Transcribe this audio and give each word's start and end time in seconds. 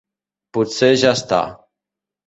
Potser 0.59 0.91
ja 1.03 1.15
està. 1.21 1.45